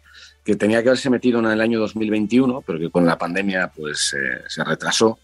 que 0.42 0.56
tenía 0.56 0.82
que 0.82 0.88
haberse 0.88 1.10
metido 1.10 1.38
en 1.40 1.46
el 1.46 1.60
año 1.60 1.78
2021, 1.80 2.62
pero 2.62 2.78
que 2.78 2.90
con 2.90 3.04
la 3.04 3.18
pandemia 3.18 3.70
pues 3.74 4.14
eh, 4.14 4.42
se 4.48 4.64
retrasó. 4.64 5.18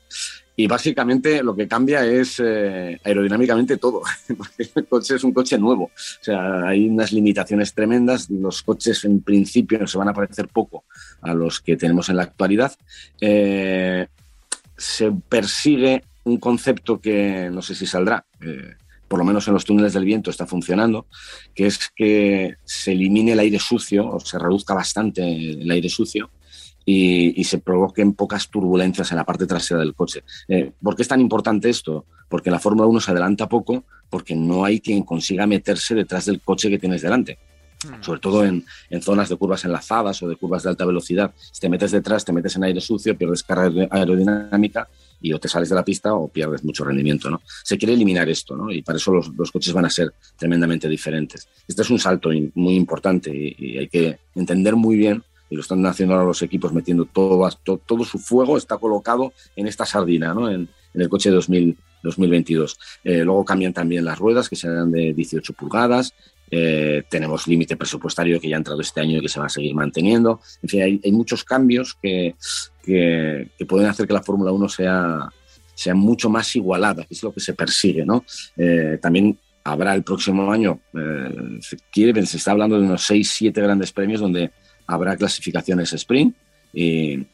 Y 0.59 0.67
básicamente 0.67 1.43
lo 1.43 1.55
que 1.55 1.69
cambia 1.69 2.05
es 2.05 2.41
eh, 2.43 2.99
aerodinámicamente 3.05 3.77
todo. 3.77 4.03
el 4.59 4.87
coche 4.87 5.17
es 5.17 5.25
un 5.25 5.33
coche 5.33 5.59
nuevo. 5.59 5.85
O 5.85 6.25
sea, 6.25 6.69
hay 6.69 6.89
unas 6.89 7.13
limitaciones 7.13 7.75
tremendas. 7.75 8.31
Los 8.31 8.63
coches 8.63 9.05
en 9.05 9.23
principio 9.23 9.87
se 9.87 9.99
van 9.99 10.09
a 10.09 10.15
parecer 10.15 10.49
poco 10.49 10.85
a 11.21 11.35
los 11.35 11.61
que 11.61 11.77
tenemos 11.77 12.09
en 12.09 12.17
la 12.17 12.23
actualidad. 12.23 12.73
Se 14.79 15.13
persigue 15.29 16.03
un 16.27 16.39
concepto 16.39 17.01
que 17.01 17.49
no 17.51 17.63
sé 17.63 17.75
si 17.75 17.87
saldrá. 17.87 18.27
Eh, 18.41 18.75
por 19.09 19.21
lo 19.21 19.25
menos 19.25 19.47
en 19.47 19.55
los 19.55 19.65
túneles 19.65 19.93
del 19.93 20.05
viento 20.05 20.31
está 20.31 20.47
funcionando, 20.47 21.07
que 21.55 21.67
es 21.67 21.91
que 21.95 22.57
se 22.65 22.93
elimine 22.93 23.33
el 23.33 23.39
aire 23.39 23.61
sucio 23.61 24.09
o 24.09 24.19
se 24.19 24.37
reduzca 24.37 24.75
bastante 24.75 25.23
el 25.23 25.71
aire 25.71 25.89
sucio 25.89 26.31
y, 26.85 27.41
y, 27.41 27.45
se 27.45 27.59
provoquen 27.59 28.15
pocas 28.15 28.49
turbulencias 28.49 29.13
en 29.13 29.19
la 29.19 29.25
parte 29.25 29.47
trasera 29.47 29.79
del 29.79 29.95
coche. 29.95 30.25
Eh, 30.49 30.73
¿Por 30.83 30.97
qué 30.97 31.03
es 31.03 31.09
tan 31.09 31.21
importante 31.21 31.71
esto? 31.71 32.05
Porque 32.29 32.51
la 32.51 32.59
Fórmula 32.59 32.89
1 32.89 33.01
se 33.01 33.13
adelanta 33.13 33.49
poco 33.49 33.85
porque 34.11 34.35
no 34.35 34.65
hay 34.65 34.81
quien 34.81 35.05
consiga 35.05 35.47
meterse 35.47 35.95
detrás 35.95 36.27
del 36.27 36.41
coche 36.41 36.69
que 36.69 36.79
tienes 36.79 37.03
delante. 37.03 37.39
Mm. 37.85 38.03
Sobre 38.03 38.21
todo 38.21 38.45
en, 38.45 38.65
en, 38.91 39.03
zonas 39.03 39.29
de 39.29 39.37
curvas 39.37 39.65
enlazadas 39.65 40.21
o 40.23 40.29
de 40.29 40.35
curvas 40.35 40.65
de 40.65 40.71
alta 40.71 40.85
velocidad. 40.85 41.33
Si 41.53 41.61
te 41.61 41.69
metes 41.69 41.93
detrás, 41.93 42.25
te 42.25 42.33
metes 42.33 42.57
en 42.57 42.65
aire 42.65 42.81
sucio, 42.81 43.17
pierdes 43.17 43.45
carga 43.45 43.87
aerodinámica 43.91 44.89
y 45.21 45.33
o 45.33 45.39
te 45.39 45.49
sales 45.49 45.69
de 45.69 45.75
la 45.75 45.85
pista 45.85 46.15
o 46.15 46.29
pierdes 46.29 46.65
mucho 46.65 46.85
rendimiento. 46.85 47.31
¿no? 47.31 47.41
Se 47.63 47.79
quiere 47.79 47.95
eliminar 47.95 48.29
esto 48.29 48.57
¿no? 48.57 48.71
y 48.71 48.83
para 48.83 48.99
eso 48.99 49.13
los, 49.13 49.29
los, 49.37 49.51
coches 49.51 49.73
van 49.73 49.85
a 49.85 49.91
ser 49.91 50.13
tremendamente 50.37 50.89
diferentes. 50.89 51.49
Este 51.67 51.83
es 51.83 51.91
un 51.91 51.99
salto 51.99 52.31
muy 52.55 52.75
importante 52.75 53.31
y, 53.35 53.79
hay 53.79 53.89
que 53.89 54.19
entender 54.35 54.77
muy 54.77 54.97
bien 54.97 55.23
y 55.49 55.55
lo 55.55 55.61
están 55.61 55.85
haciendo 55.87 56.15
ahora 56.15 56.27
los 56.27 56.43
equipos 56.43 56.73
metiendo 56.73 57.05
todo, 57.05 57.49
todo, 57.87 58.05
su 58.05 58.19
fuego 58.19 58.57
está 58.57 58.79
colocado 58.79 59.33
en 59.55 59.67
esta 59.67 59.87
sardina, 59.87 60.35
¿no? 60.35 60.51
en, 60.51 60.69
en 60.95 61.01
el 61.01 61.09
coche 61.09 61.31
2000, 61.31 61.77
2022. 62.07 62.79
Eh, 63.05 63.25
luego 63.25 63.45
cambian 63.45 63.73
también 63.73 64.05
las 64.05 64.19
ruedas, 64.19 64.49
que 64.49 64.57
serán 64.57 64.91
de 64.91 65.13
18 65.13 65.53
pulgadas. 65.53 66.15
Eh, 66.51 67.03
tenemos 67.09 67.47
límite 67.49 67.77
presupuestario 67.77 68.41
que 68.41 68.49
ya 68.49 68.57
ha 68.57 68.59
entrado 68.59 68.81
este 68.81 69.01
año 69.01 69.19
y 69.19 69.21
que 69.21 69.29
se 69.29 69.41
va 69.41 69.47
a 69.47 69.51
seguir 69.51 69.75
manteniendo. 69.75 70.41
En 70.63 70.69
fin, 70.69 70.83
hay, 70.83 71.01
hay 71.05 71.13
muchos 71.13 71.45
cambios 71.45 71.95
que, 72.01 72.37
que, 72.85 73.49
que, 73.59 73.67
pueden 73.67 73.89
hacer 73.89 74.07
que 74.07 74.15
la 74.15 74.23
Fórmula 74.23 74.53
1 74.53 74.69
sea, 74.69 75.29
sea 75.75 75.95
mucho 75.95 76.31
más 76.31 76.55
igualada, 76.57 77.05
que 77.05 77.15
es 77.15 77.23
lo 77.23 77.33
que 77.33 77.41
se 77.41 77.55
persigue. 77.55 78.05
¿no? 78.05 78.25
Eh, 78.57 78.99
también 79.01 79.39
habrá 79.65 79.95
el 79.95 80.05
próximo 80.05 80.53
año, 80.53 80.81
eh, 80.95 81.59
se, 81.61 81.77
quiere, 81.91 82.25
se 82.25 82.37
está 82.37 82.53
hablando 82.53 82.79
de 82.79 82.87
unos 82.87 83.03
6, 83.03 83.29
7 83.29 83.61
grandes 83.61 83.93
premios 83.93 84.21
donde 84.21 84.53
habrá 84.87 85.17
clasificaciones 85.17 85.93
sprint, 85.93 86.37
y 86.73 87.27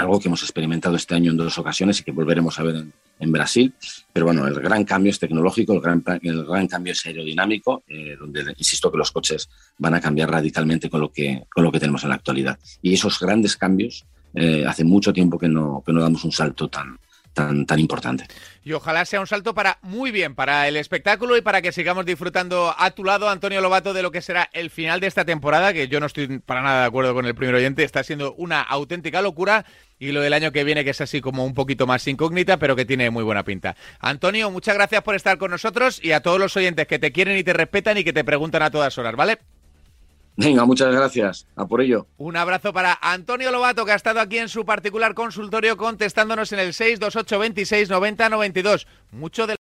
algo 0.00 0.18
que 0.18 0.28
hemos 0.28 0.42
experimentado 0.42 0.96
este 0.96 1.14
año 1.14 1.30
en 1.30 1.36
dos 1.36 1.58
ocasiones 1.58 2.00
y 2.00 2.02
que 2.02 2.12
volveremos 2.12 2.58
a 2.58 2.62
ver 2.62 2.84
en, 3.18 3.32
Brasil. 3.32 3.74
Pero 4.12 4.26
bueno, 4.26 4.46
el 4.46 4.54
gran 4.54 4.84
cambio 4.84 5.10
es 5.10 5.18
tecnológico, 5.18 5.74
el 5.74 5.80
gran, 5.80 6.02
el 6.22 6.44
gran 6.44 6.66
cambio 6.66 6.92
es 6.92 7.04
aerodinámico, 7.04 7.84
eh, 7.86 8.16
donde 8.18 8.54
insisto 8.56 8.90
que 8.90 8.98
los 8.98 9.12
coches 9.12 9.48
van 9.78 9.94
a 9.94 10.00
cambiar 10.00 10.30
radicalmente 10.30 10.88
con 10.88 11.00
lo 11.00 11.12
que, 11.12 11.44
con 11.52 11.62
lo 11.64 11.70
que 11.70 11.80
tenemos 11.80 12.02
en 12.02 12.08
la 12.10 12.14
actualidad. 12.16 12.58
Y 12.82 12.94
esos 12.94 13.20
grandes 13.20 13.56
cambios, 13.56 14.06
eh, 14.34 14.64
hace 14.66 14.84
mucho 14.84 15.12
tiempo 15.12 15.38
que 15.38 15.48
no, 15.48 15.82
que 15.84 15.92
no 15.92 16.00
damos 16.00 16.24
un 16.24 16.32
salto 16.32 16.68
tan, 16.68 16.98
tan, 17.32 17.66
tan 17.66 17.78
importante. 17.78 18.26
Y 18.62 18.72
ojalá 18.72 19.04
sea 19.04 19.20
un 19.20 19.26
salto 19.26 19.54
para 19.54 19.78
muy 19.82 20.10
bien, 20.10 20.34
para 20.34 20.68
el 20.68 20.76
espectáculo 20.76 21.36
y 21.36 21.40
para 21.40 21.62
que 21.62 21.72
sigamos 21.72 22.04
disfrutando 22.04 22.74
a 22.76 22.90
tu 22.90 23.04
lado, 23.04 23.28
Antonio 23.28 23.60
Lobato, 23.60 23.92
de 23.92 24.02
lo 24.02 24.10
que 24.10 24.22
será 24.22 24.50
el 24.52 24.70
final 24.70 25.00
de 25.00 25.06
esta 25.06 25.24
temporada, 25.24 25.72
que 25.72 25.88
yo 25.88 26.00
no 26.00 26.06
estoy 26.06 26.38
para 26.40 26.62
nada 26.62 26.80
de 26.82 26.86
acuerdo 26.86 27.14
con 27.14 27.26
el 27.26 27.34
primer 27.34 27.54
oyente, 27.54 27.84
está 27.84 28.02
siendo 28.02 28.34
una 28.34 28.60
auténtica 28.60 29.22
locura. 29.22 29.64
Y 29.98 30.12
lo 30.12 30.22
del 30.22 30.32
año 30.32 30.50
que 30.50 30.64
viene, 30.64 30.84
que 30.84 30.90
es 30.90 31.00
así 31.00 31.20
como 31.20 31.44
un 31.44 31.54
poquito 31.54 31.86
más 31.86 32.06
incógnita, 32.06 32.56
pero 32.56 32.74
que 32.74 32.86
tiene 32.86 33.10
muy 33.10 33.22
buena 33.22 33.44
pinta. 33.44 33.76
Antonio, 33.98 34.50
muchas 34.50 34.74
gracias 34.74 35.02
por 35.02 35.14
estar 35.14 35.36
con 35.36 35.50
nosotros 35.50 36.02
y 36.02 36.12
a 36.12 36.20
todos 36.20 36.38
los 36.38 36.56
oyentes 36.56 36.86
que 36.86 36.98
te 36.98 37.12
quieren 37.12 37.36
y 37.36 37.44
te 37.44 37.52
respetan 37.52 37.98
y 37.98 38.04
que 38.04 38.12
te 38.12 38.24
preguntan 38.24 38.62
a 38.62 38.70
todas 38.70 38.96
horas, 38.96 39.14
¿vale? 39.14 39.38
Venga, 40.36 40.64
muchas 40.64 40.94
gracias. 40.94 41.46
A 41.56 41.66
por 41.66 41.80
ello. 41.80 42.06
Un 42.16 42.36
abrazo 42.36 42.72
para 42.72 42.98
Antonio 43.02 43.50
Lobato, 43.50 43.84
que 43.84 43.92
ha 43.92 43.96
estado 43.96 44.20
aquí 44.20 44.38
en 44.38 44.48
su 44.48 44.64
particular 44.64 45.14
consultorio 45.14 45.76
contestándonos 45.76 46.52
en 46.52 46.60
el 46.60 46.72
628 46.72 47.38
26 47.38 47.90
90 47.90 48.28
92. 48.28 48.86
Mucho 49.12 49.46
de 49.46 49.56